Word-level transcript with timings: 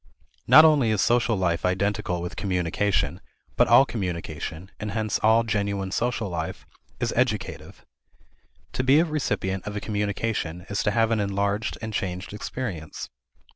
Not 0.47 0.65
only 0.65 0.89
is 0.89 0.99
social 0.99 1.35
life 1.37 1.63
identical 1.63 2.23
with 2.23 2.35
communication, 2.35 3.21
but 3.55 3.67
all 3.67 3.85
communication 3.85 4.71
(and 4.79 4.93
hence 4.93 5.19
all 5.19 5.43
genuine 5.43 5.91
social 5.91 6.27
life) 6.27 6.65
is 6.99 7.13
educative. 7.15 7.85
To 8.73 8.83
be 8.83 8.99
a 8.99 9.05
recipient 9.05 9.67
of 9.67 9.75
a 9.75 9.79
communication 9.79 10.65
is 10.71 10.81
to 10.81 10.89
have 10.89 11.11
an 11.11 11.19
enlarged 11.19 11.77
and 11.83 11.93
changed 11.93 12.33
experience. 12.33 13.11